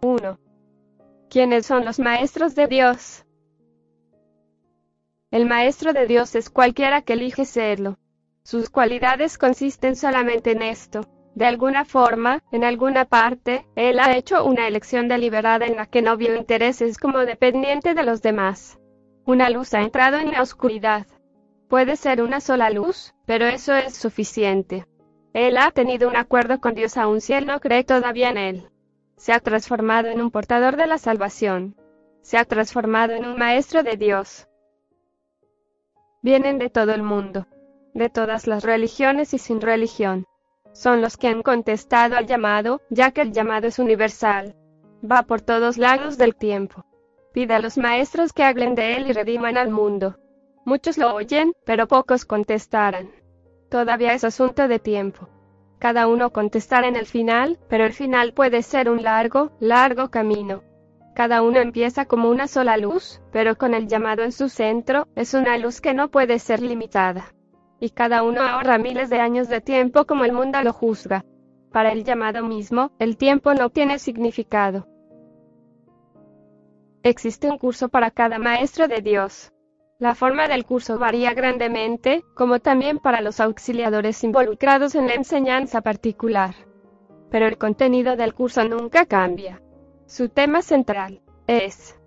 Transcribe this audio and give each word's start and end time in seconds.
1. 0.00 0.38
¿Quiénes 1.28 1.66
son 1.66 1.84
los 1.84 1.98
maestros 1.98 2.54
de 2.54 2.68
Dios? 2.68 3.24
El 5.30 5.46
maestro 5.46 5.92
de 5.92 6.06
Dios 6.06 6.34
es 6.34 6.50
cualquiera 6.50 7.02
que 7.02 7.14
elige 7.14 7.44
serlo. 7.44 7.98
Sus 8.44 8.70
cualidades 8.70 9.38
consisten 9.38 9.96
solamente 9.96 10.52
en 10.52 10.62
esto. 10.62 11.00
De 11.34 11.44
alguna 11.44 11.84
forma, 11.84 12.42
en 12.52 12.64
alguna 12.64 13.04
parte, 13.04 13.66
él 13.76 13.98
ha 13.98 14.16
hecho 14.16 14.44
una 14.44 14.66
elección 14.68 15.08
deliberada 15.08 15.66
en 15.66 15.76
la 15.76 15.86
que 15.86 16.00
no 16.00 16.16
vio 16.16 16.36
intereses 16.36 16.96
como 16.96 17.18
dependiente 17.20 17.94
de 17.94 18.04
los 18.04 18.22
demás. 18.22 18.78
Una 19.26 19.50
luz 19.50 19.74
ha 19.74 19.82
entrado 19.82 20.18
en 20.18 20.30
la 20.30 20.42
oscuridad. 20.42 21.06
Puede 21.68 21.96
ser 21.96 22.22
una 22.22 22.40
sola 22.40 22.70
luz, 22.70 23.14
pero 23.26 23.46
eso 23.46 23.74
es 23.74 23.94
suficiente. 23.94 24.86
Él 25.34 25.58
ha 25.58 25.70
tenido 25.70 26.08
un 26.08 26.16
acuerdo 26.16 26.60
con 26.60 26.74
Dios 26.74 26.96
aun 26.96 27.20
si 27.20 27.34
él 27.34 27.46
no 27.46 27.60
cree 27.60 27.84
todavía 27.84 28.30
en 28.30 28.38
él. 28.38 28.70
Se 29.18 29.34
ha 29.34 29.40
transformado 29.40 30.08
en 30.08 30.22
un 30.22 30.30
portador 30.30 30.76
de 30.76 30.86
la 30.86 30.96
salvación. 30.96 31.76
Se 32.22 32.38
ha 32.38 32.46
transformado 32.46 33.12
en 33.12 33.26
un 33.26 33.36
maestro 33.36 33.82
de 33.82 33.98
Dios. 33.98 34.48
Vienen 36.22 36.58
de 36.58 36.70
todo 36.70 36.92
el 36.92 37.02
mundo 37.02 37.46
de 37.98 38.08
todas 38.08 38.46
las 38.46 38.64
religiones 38.64 39.34
y 39.34 39.38
sin 39.38 39.60
religión. 39.60 40.26
Son 40.72 41.02
los 41.02 41.16
que 41.16 41.28
han 41.28 41.42
contestado 41.42 42.16
al 42.16 42.26
llamado, 42.26 42.80
ya 42.88 43.10
que 43.10 43.20
el 43.22 43.32
llamado 43.32 43.66
es 43.66 43.78
universal. 43.78 44.54
Va 45.04 45.24
por 45.24 45.40
todos 45.40 45.76
lados 45.76 46.16
del 46.16 46.36
tiempo. 46.36 46.84
Pide 47.32 47.54
a 47.54 47.58
los 47.58 47.76
maestros 47.76 48.32
que 48.32 48.44
hablen 48.44 48.74
de 48.74 48.96
él 48.96 49.08
y 49.08 49.12
rediman 49.12 49.56
al 49.56 49.70
mundo. 49.70 50.16
Muchos 50.64 50.98
lo 50.98 51.14
oyen, 51.14 51.52
pero 51.64 51.88
pocos 51.88 52.24
contestarán. 52.24 53.10
Todavía 53.70 54.14
es 54.14 54.24
asunto 54.24 54.68
de 54.68 54.78
tiempo. 54.78 55.28
Cada 55.78 56.08
uno 56.08 56.30
contestará 56.30 56.88
en 56.88 56.96
el 56.96 57.06
final, 57.06 57.58
pero 57.68 57.84
el 57.84 57.92
final 57.92 58.32
puede 58.32 58.62
ser 58.62 58.90
un 58.90 59.02
largo, 59.02 59.52
largo 59.60 60.10
camino. 60.10 60.62
Cada 61.14 61.42
uno 61.42 61.58
empieza 61.58 62.04
como 62.04 62.30
una 62.30 62.46
sola 62.48 62.76
luz, 62.76 63.20
pero 63.32 63.56
con 63.56 63.74
el 63.74 63.88
llamado 63.88 64.22
en 64.22 64.32
su 64.32 64.48
centro, 64.48 65.08
es 65.16 65.34
una 65.34 65.58
luz 65.58 65.80
que 65.80 65.94
no 65.94 66.08
puede 66.10 66.38
ser 66.38 66.60
limitada 66.60 67.32
y 67.80 67.90
cada 67.90 68.22
uno 68.22 68.42
ahorra 68.42 68.78
miles 68.78 69.08
de 69.10 69.20
años 69.20 69.48
de 69.48 69.60
tiempo 69.60 70.04
como 70.06 70.24
el 70.24 70.32
mundo 70.32 70.60
lo 70.62 70.72
juzga. 70.72 71.24
Para 71.72 71.92
el 71.92 72.04
llamado 72.04 72.42
mismo, 72.44 72.92
el 72.98 73.16
tiempo 73.16 73.54
no 73.54 73.70
tiene 73.70 73.98
significado. 73.98 74.86
Existe 77.02 77.48
un 77.48 77.58
curso 77.58 77.88
para 77.88 78.10
cada 78.10 78.38
maestro 78.38 78.88
de 78.88 79.00
Dios. 79.00 79.52
La 80.00 80.14
forma 80.14 80.46
del 80.46 80.64
curso 80.64 80.96
varía 80.96 81.34
grandemente, 81.34 82.24
como 82.34 82.60
también 82.60 83.00
para 83.00 83.20
los 83.20 83.40
auxiliadores 83.40 84.22
involucrados 84.22 84.94
en 84.94 85.08
la 85.08 85.14
enseñanza 85.14 85.80
particular. 85.80 86.54
Pero 87.32 87.48
el 87.48 87.58
contenido 87.58 88.14
del 88.14 88.32
curso 88.32 88.62
nunca 88.62 89.06
cambia. 89.06 89.60
Su 90.06 90.28
tema 90.28 90.62
central 90.62 91.20
es, 91.48 91.98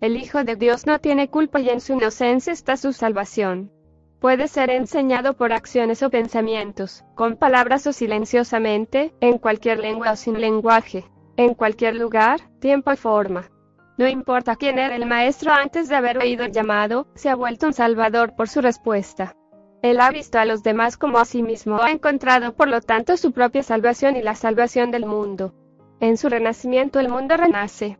el 0.00 0.16
Hijo 0.16 0.44
de 0.44 0.54
Dios 0.54 0.86
no 0.86 1.00
tiene 1.00 1.28
culpa 1.28 1.58
y 1.58 1.70
en 1.70 1.80
su 1.80 1.94
inocencia 1.94 2.52
está 2.52 2.76
su 2.76 2.92
salvación. 2.92 3.72
Puede 4.20 4.46
ser 4.46 4.70
enseñado 4.70 5.34
por 5.34 5.52
acciones 5.52 6.04
o 6.04 6.10
pensamientos, 6.10 7.04
con 7.16 7.36
palabras 7.36 7.84
o 7.88 7.92
silenciosamente, 7.92 9.12
en 9.20 9.38
cualquier 9.38 9.80
lengua 9.80 10.12
o 10.12 10.16
sin 10.16 10.40
lenguaje, 10.40 11.04
en 11.36 11.54
cualquier 11.54 11.96
lugar, 11.96 12.48
tiempo 12.60 12.92
y 12.92 12.96
forma. 12.96 13.50
No 13.96 14.08
importa 14.08 14.56
quién 14.56 14.78
era 14.78 14.96
el 14.96 15.06
maestro 15.06 15.52
antes 15.52 15.88
de 15.88 15.94
haber 15.94 16.18
oído 16.18 16.44
el 16.44 16.52
llamado, 16.52 17.06
se 17.14 17.28
ha 17.28 17.36
vuelto 17.36 17.66
un 17.66 17.72
salvador 17.72 18.34
por 18.34 18.48
su 18.48 18.60
respuesta. 18.60 19.36
Él 19.82 20.00
ha 20.00 20.10
visto 20.10 20.38
a 20.38 20.44
los 20.44 20.62
demás 20.62 20.96
como 20.96 21.18
a 21.18 21.24
sí 21.24 21.42
mismo, 21.42 21.80
ha 21.80 21.90
encontrado 21.90 22.54
por 22.54 22.68
lo 22.68 22.80
tanto 22.80 23.16
su 23.16 23.32
propia 23.32 23.62
salvación 23.62 24.16
y 24.16 24.22
la 24.22 24.34
salvación 24.34 24.90
del 24.90 25.06
mundo. 25.06 25.54
En 26.00 26.16
su 26.16 26.28
renacimiento 26.28 26.98
el 26.98 27.08
mundo 27.08 27.36
renace. 27.36 27.98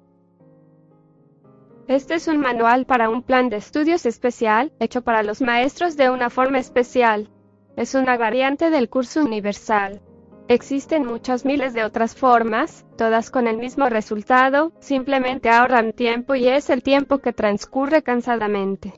Este 1.87 2.15
es 2.15 2.27
un 2.27 2.39
manual 2.39 2.87
para 2.87 3.11
un 3.11 3.23
plan 3.23 3.51
de 3.51 3.57
estudios 3.57 4.07
especial, 4.07 4.73
hecho 4.81 5.03
para 5.03 5.23
los 5.23 5.43
maestros 5.43 5.97
de 5.97 6.11
una 6.11 6.31
forma 6.31 6.59
especial. 6.59 7.31
Es 7.77 7.95
una 7.95 8.17
variante 8.17 8.71
del 8.71 8.89
curso 8.89 9.23
universal. 9.23 10.01
Existen 10.47 11.07
muchas 11.07 11.47
miles 11.47 11.73
de 11.73 11.85
otras 11.85 12.15
formas, 12.15 12.85
todas 12.99 13.31
con 13.31 13.47
el 13.47 13.57
mismo 13.57 13.89
resultado, 13.89 14.73
simplemente 14.79 15.49
ahorran 15.49 15.95
tiempo 15.95 16.35
y 16.35 16.49
es 16.49 16.69
el 16.69 16.83
tiempo 16.83 17.19
que 17.19 17.33
transcurre 17.33 18.03
cansadamente. 18.03 18.93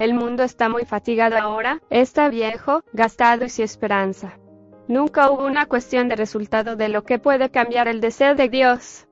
El 0.00 0.14
mundo 0.14 0.42
está 0.42 0.68
muy 0.68 0.84
fatigado 0.84 1.36
ahora, 1.36 1.80
está 1.88 2.28
viejo, 2.28 2.82
gastado 2.92 3.44
y 3.44 3.48
sin 3.48 3.64
esperanza. 3.64 4.38
Nunca 4.88 5.30
hubo 5.30 5.46
una 5.46 5.66
cuestión 5.66 6.08
de 6.08 6.16
resultado 6.16 6.74
de 6.74 6.88
lo 6.88 7.04
que 7.04 7.20
puede 7.20 7.50
cambiar 7.50 7.86
el 7.86 8.00
deseo 8.00 8.34
de 8.34 8.48
Dios. 8.48 9.06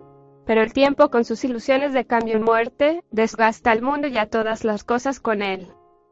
Pero 0.45 0.63
el 0.63 0.73
tiempo 0.73 1.11
con 1.11 1.25
sus 1.25 1.45
ilusiones 1.45 1.93
de 1.93 2.05
cambio 2.05 2.37
y 2.37 2.41
muerte, 2.41 3.05
desgasta 3.11 3.71
al 3.71 3.83
mundo 3.83 4.09
y 4.09 4.19
a 4.19 4.27
todas 4.27 4.65
las 4.65 4.83
cosas 4.83 5.21
con 5.21 5.43
él. 5.43 5.69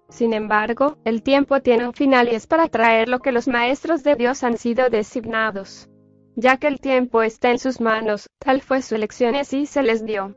Sin 0.09 0.33
embargo, 0.33 0.99
el 1.05 1.23
tiempo 1.23 1.61
tiene 1.61 1.87
un 1.87 1.95
final 1.95 2.29
y 2.29 2.35
es 2.35 2.47
para 2.47 2.69
traer 2.69 3.09
lo 3.09 3.21
que 3.21 3.33
los 3.33 3.49
maestros 3.49 4.03
de 4.05 4.15
Dios 4.15 4.45
han 4.45 4.59
sido 4.59 4.91
designados. 4.91 5.89
Ya 6.37 6.57
que 6.59 6.67
el 6.67 6.81
tiempo 6.81 7.23
está 7.23 7.51
en 7.51 7.59
sus 7.59 7.81
manos, 7.81 8.29
tal 8.39 8.61
fue 8.61 8.83
su 8.83 8.95
elección 8.95 9.35
y 9.35 9.39
así 9.39 9.67
se 9.67 9.83
les 9.83 10.05
dio. 10.05 10.37